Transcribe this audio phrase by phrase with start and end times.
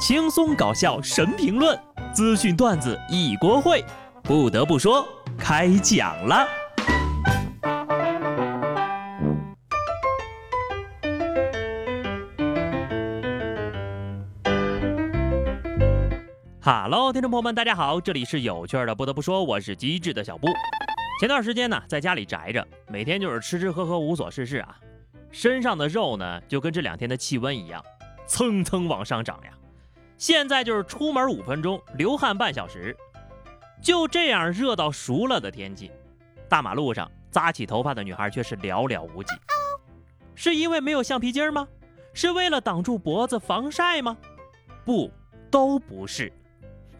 [0.00, 1.78] 轻松搞笑神评论，
[2.10, 3.84] 资讯段子一锅烩。
[4.22, 6.48] 不得不说，开讲了。
[16.62, 18.94] 哈喽，听众朋友们，大家好，这里是有趣的。
[18.94, 20.48] 不得不说，我是机智的小布。
[21.20, 24.78] 前段时间呢，在家里宅着，每天就是吃吃喝喝，无所事事啊。
[25.30, 27.84] 身上的肉呢，就跟这两天的气温一样，
[28.26, 29.50] 蹭蹭往上涨呀。
[30.20, 32.94] 现在就是出门五分钟，流汗半小时，
[33.82, 35.90] 就这样热到熟了的天气，
[36.46, 39.32] 大马路上扎起头发的女孩却是寥寥无几。
[40.34, 41.66] 是因为没有橡皮筋吗？
[42.12, 44.14] 是为了挡住脖子防晒吗？
[44.84, 45.10] 不，
[45.50, 46.30] 都不是，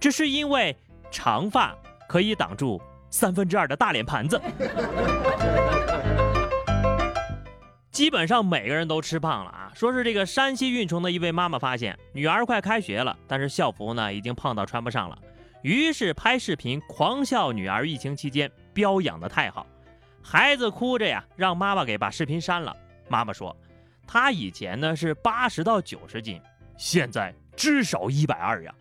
[0.00, 0.74] 只是因为
[1.10, 1.76] 长发
[2.08, 4.40] 可以挡住三分之二的大脸盘子。
[8.00, 9.70] 基本上每个人都吃胖了啊！
[9.74, 15.18] 说是这个山西运城的一位妈妈发现女儿快开学了，但是校服呢已经胖到穿不上了，
[15.60, 19.66] 于是拍视频狂笑女儿疫情期间膘养的太好。
[20.22, 22.74] 孩子哭着呀，让妈妈给把视频删了。
[23.06, 23.54] 妈妈说，
[24.06, 26.40] 她以前呢是八十到九十斤，
[26.78, 28.74] 现在至少一百二呀。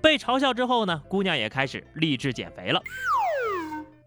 [0.00, 2.80] 被嘲笑之后呢，姑娘也开始励志减肥了。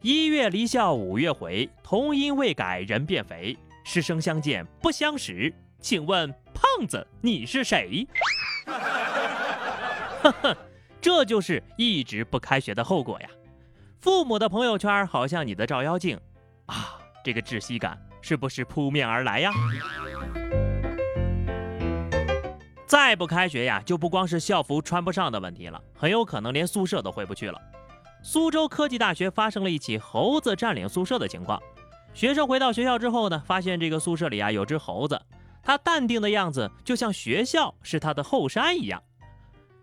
[0.02, 3.58] 一月离校五月回，童音未改人变肥。
[3.92, 5.52] 师生相见不相识，
[5.82, 8.08] 请问胖子你是谁？
[10.22, 10.58] 呵呵，
[11.02, 13.28] 这就是一直不开学的后果呀。
[14.00, 16.20] 父母的朋友圈好像你的照妖镜
[16.67, 19.52] 啊，这个窒息感是不是扑面而来呀？
[22.86, 27.60] 再不开学呀，就不光是校服穿不上的问题了，很有可能连宿舍都回不去了。
[28.22, 31.60] 苏州科技大学发生了一起猴子占领宿舍的情况。
[32.20, 35.22] 学生回到学校之后呢，发现这个宿舍里啊有只猴子，
[35.64, 39.02] 他淡定的样子就像学校是他的后山一样。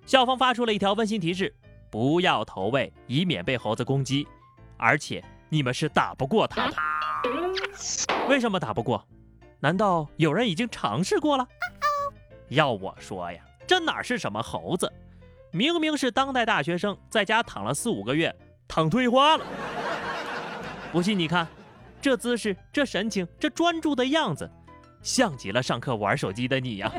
[0.05, 1.57] 校方发出了一条温馨提示：
[1.91, 4.29] 不要投喂，以免被猴子攻击。
[4.77, 6.77] 而且你们是打不过他的。
[8.29, 9.03] 为什么打不过？
[9.59, 11.49] 难道有人已经尝试过了？
[12.49, 14.93] 要我说呀，这哪是什么猴子，
[15.53, 18.37] 明明是当代大学生在家躺了四五个月，
[18.69, 19.47] 躺退化了。
[20.93, 21.49] 不信你看。
[22.01, 24.49] 这姿势，这神情，这专注的样子，
[25.03, 26.93] 像极了上课玩手机的你呀。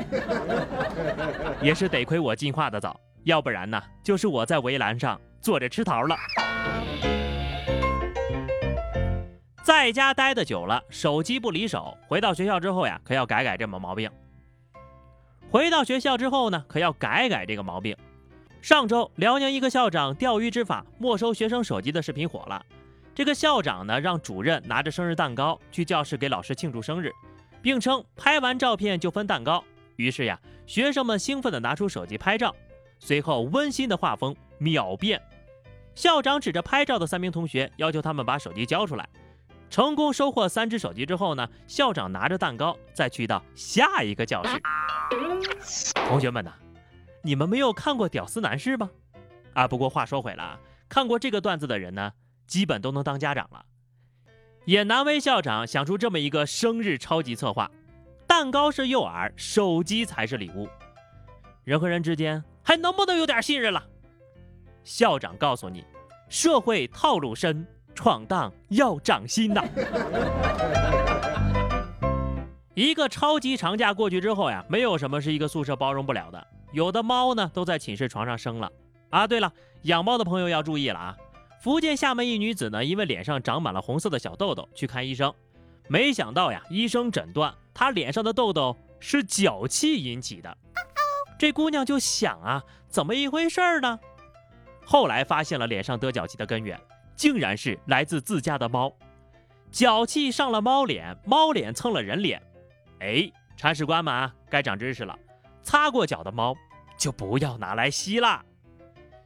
[1.62, 6.16] 也是得亏我进化的早，要不然呢，就是我在围栏上坐着吃桃了。
[9.62, 14.10] 在家待的久了，手机不离手，回到学校之后呀，可要改改这么毛病。
[15.50, 17.96] 回到学校之后呢，可要改改这个毛病。
[18.60, 22.64] 上周，辽宁一个校长钓鱼执法没收学生手机的视频火了。
[23.18, 27.10] 这个校长呢，让主任拿着生日蛋糕去教室给老师庆祝生日，
[27.60, 29.64] 并称拍完照片就分蛋糕。
[29.96, 32.54] 于是呀，学生们兴奋地拿出手机拍照，
[33.00, 35.20] 随后温馨的画风秒变。
[35.96, 39.08] 校长指着拍照的三名同学，要求他们把手机交出来。
[39.68, 44.62] 成功收获三只手机之后呢，校长拿着蛋糕再去到下一个教室。
[46.06, 46.52] 同学们呐，
[47.22, 48.88] 你们没有看过《屌丝男士》吗？
[49.54, 52.12] 啊，不过话说回来啊，看过这个段子的人呢？
[52.48, 53.64] 基本都能当家长了，
[54.64, 57.70] 也难为校长想出这么一个生日超级策划。
[58.26, 60.68] 蛋糕是诱饵，手机才是礼物。
[61.64, 63.84] 人和人之间还能不能有点信任了？
[64.82, 65.84] 校长告诉你，
[66.28, 69.62] 社会套路深，闯荡要长心呐。
[72.74, 76.46] 一个超级长假过去之后呀，没有什么是一个宿舍包容不了的。
[76.72, 78.70] 有的猫呢都在寝室床上生了
[79.10, 79.26] 啊。
[79.26, 81.16] 对了，养猫的朋友要注意了啊。
[81.60, 85.34] 福建厦门一女子呢，因为脸上长满了红色的小痘痘，去看医生，
[85.88, 90.56] 没想到呀，医生诊断她脸上的痘痘是脚气引起的。
[91.38, 93.98] 这姑娘就想啊，怎么一回事呢？
[94.84, 96.80] 后来发现了脸上得脚气的根源，
[97.14, 98.92] 竟然是来自自家的猫。
[99.70, 102.42] 脚气上了猫脸，猫脸蹭了人脸。
[103.00, 105.18] 哎，铲屎官们啊该长知识了，
[105.62, 106.56] 擦过脚的猫
[106.96, 108.44] 就不要拿来吸啦，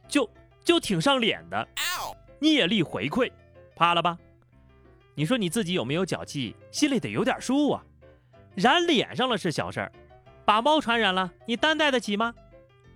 [0.07, 0.29] 就
[0.63, 1.67] 就挺上脸的。
[2.43, 3.31] 业力回馈，
[3.75, 4.17] 怕了吧？
[5.15, 7.83] 你说你自己有没有脚气，心里得有点数啊。
[8.55, 9.91] 染脸上了是小事儿，
[10.45, 12.33] 把猫传染了，你担待得起吗？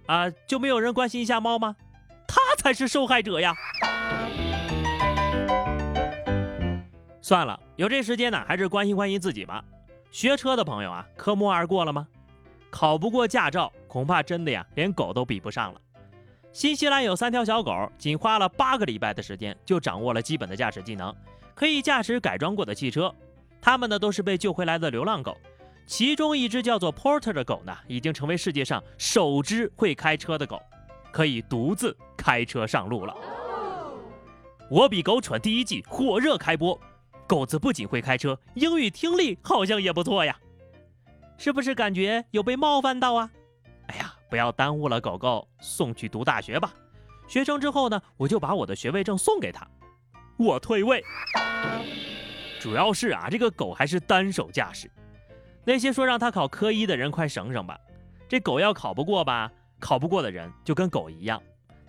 [0.07, 1.75] 啊，就没有人关心一下猫吗？
[2.27, 3.55] 它才是受害者呀！
[7.21, 9.63] 算了，有这时间呢，还是关心关心自己吧。
[10.11, 12.07] 学车的朋友啊，科目二过了吗？
[12.69, 15.81] 考不过驾照，恐怕真的呀，连狗都比不上了。
[16.57, 21.15] 新西兰有三条小狗，仅花了八个礼拜的时间就掌握了基本的驾驶技能，
[21.53, 23.13] 可以驾驶改装过的汽车。
[23.61, 25.37] 它们呢都是被救回来的流浪狗，
[25.85, 30.59] 其中一只叫做 Porter 的狗呢，已经成为世界上首只会开车的狗，
[31.11, 33.15] 可以独自开车上路了。
[34.67, 36.81] 我比狗蠢第一季火热开播，
[37.27, 40.35] 狗子不仅会开车，英语听力好像也不错呀，
[41.37, 43.29] 是不是感觉有被冒犯到啊？
[44.29, 46.73] 不要耽误了狗狗，送去读大学吧。
[47.27, 49.67] 学成之后呢，我就把我的学位证送给他，
[50.37, 51.03] 我退位。
[52.59, 54.89] 主要是啊，这个狗还是单手驾驶。
[55.63, 57.77] 那些说让他考科一的人，快省省吧！
[58.27, 61.39] 这狗要考不过吧，考不过的人就跟狗一样；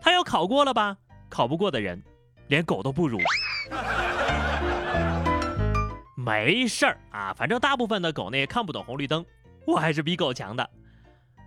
[0.00, 0.96] 他要考过了吧，
[1.28, 2.02] 考不过的人
[2.48, 3.18] 连狗都不如。
[6.14, 9.24] 没事儿啊，反正大部分的狗呢也看不懂红绿灯，
[9.66, 10.68] 我还是比狗强的。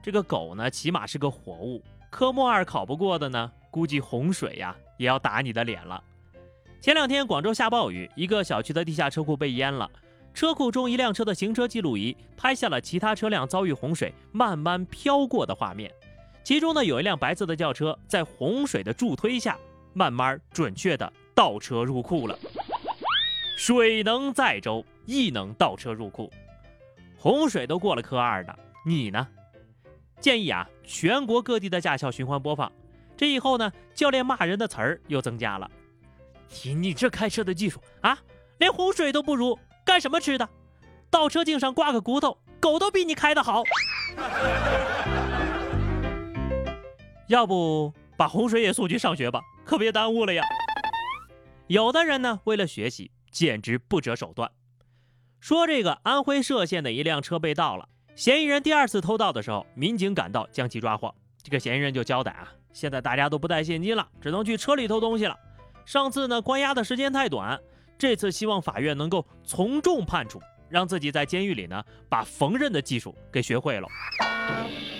[0.01, 1.83] 这个狗呢，起码是个活物。
[2.09, 6.03] 科目二考不过的呢，估计洪水呀也要打你的脸了。
[6.81, 9.89] 前两天广州下暴雨，一个小区的地下车库被淹了。
[10.33, 15.91] 车库中一辆车的行车记录仪拍下了其他车辆遭遇洪水慢慢飘过的画面。
[16.43, 19.57] 其中呢，有一辆白色的轿车在洪水的助推下，
[19.93, 22.37] 慢慢准确的倒车入库了。
[23.57, 26.31] 水能载舟，亦能倒车入库。
[27.17, 29.27] 洪水都过了科二的，你呢？
[30.21, 32.71] 建议啊，全国各地的驾校循环播放。
[33.17, 35.69] 这以后呢，教练骂人的词儿又增加了。
[36.63, 38.17] 你你这开车的技术啊，
[38.59, 40.47] 连洪水都不如，干什么吃的？
[41.09, 43.63] 倒车镜上挂个骨头，狗都比你开的好。
[47.27, 50.43] 要不把洪水也送去上学吧，可别耽误了呀。
[51.67, 54.51] 有的人呢，为了学习，简直不择手段。
[55.39, 61.13] 说这个安徽歙县的一辆车被盗了，嫌疑人第二次偷盗的时候，民警赶到将其抓获。
[61.41, 65.35] 这个嫌疑人就交代啊，现在大家都不带现金了，只能去车里偷东西了。
[65.85, 67.59] 上次呢，关押的时间太短，
[67.97, 73.87] 这次希望法院能够从重判处，让自己在监狱里呢把缝纫的技术给学会了。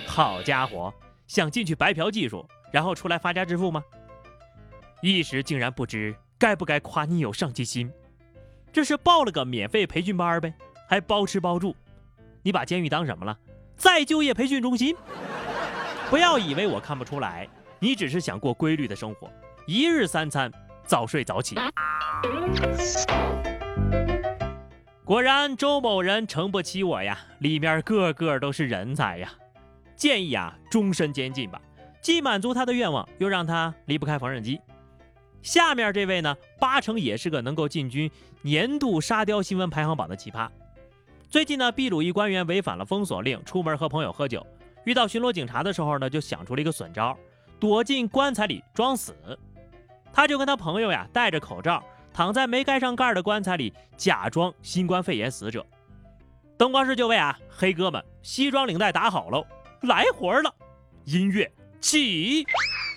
[0.08, 0.92] 好家伙，
[1.28, 3.84] 想进去白嫖技术，然后出来发家致富吗？
[5.04, 7.92] 一时竟然不知该不该夸你有上进心。
[8.74, 10.54] 这是报了个免费培训班呗，
[10.88, 11.75] 还包吃包住。
[12.43, 13.38] 你把监狱当什么了？
[13.75, 14.95] 再就业培训中心？
[16.09, 17.47] 不要以为我看不出来，
[17.79, 19.31] 你只是想过规律的生活，
[19.65, 20.51] 一日三餐。
[20.83, 21.55] 早睡早起，
[25.05, 29.31] 果然周某人诚不欺我呀，里面个个都是人才呀。
[29.95, 31.61] 建议啊，终身监禁吧，
[32.01, 34.59] 既满足他的愿望，又让他离不开缝纫机。
[35.41, 38.11] 下面这位呢，八成也是个能够进军
[38.41, 40.49] 年度沙雕新闻排行榜的奇葩。
[41.31, 44.45] 最近呢，秘鲁一官员违反了封锁令，出门和朋友喝酒，
[44.83, 47.18] 遇到巡逻警察的时候呢，就想出了一个损招，
[47.57, 49.16] 躲进棺材里装死。
[50.12, 51.81] 他就跟他朋友呀戴着口罩
[52.12, 55.66] 躺在没盖上盖的棺材里，假装新冠肺炎死者。
[56.57, 59.48] 灯光师就位啊，黑哥们，西装领带打好喽，
[59.84, 60.54] 来活了，
[61.06, 61.50] 音乐
[61.80, 62.45] 起。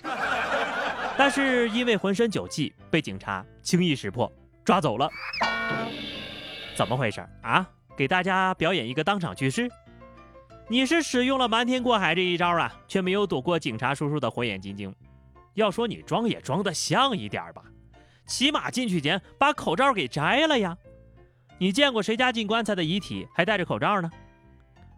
[1.17, 4.29] 但是因为浑身酒气，被警察轻易识破，
[4.65, 5.09] 抓走了。
[6.75, 7.65] 怎么回事啊？
[7.95, 9.69] 给大家表演一个当场去世。
[10.67, 14.93] 你是使用了瞒天过海这一招啊，却没有躲过警察叔叔的火眼金睛。
[15.53, 17.63] 要说你装也装得像一点吧，
[18.25, 20.75] 起码进去前把口罩给摘了呀。
[21.57, 24.11] 你见过谁家进棺材的遗体还戴着口罩呢？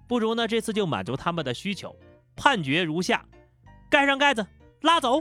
[0.08, 1.96] 不如呢，这次就满足他们的需求。
[2.36, 3.26] 判决如下：
[3.90, 4.48] 盖上盖子，
[4.82, 5.20] 拉走。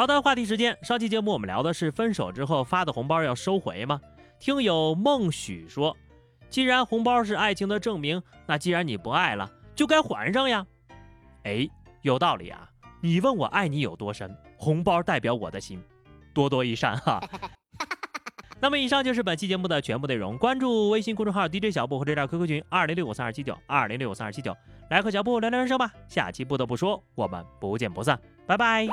[0.00, 0.74] 好的，话题时间。
[0.80, 4.00] 上期节目我们聊的是分手之后发的红包要收回吗？
[4.38, 5.94] 听友孟许说，
[6.48, 10.66] 既然红包是爱情的证明，那既然你不爱了，就该还上呀。
[11.42, 11.68] 哎，
[12.00, 12.66] 有道理啊！
[13.02, 15.78] 你问我爱你有多深，红包代表我的心，
[16.32, 17.20] 多多益善哈。
[18.58, 24.56] 那么以上就是本期节目的全部内容，关注微信公众号 DJ 小布或者加 QQ 群二零六五三二七九二零六五三二七九，
[24.88, 25.92] 来和小布聊聊人生吧。
[26.08, 28.86] 下期不得不说，我们不见不散，拜拜。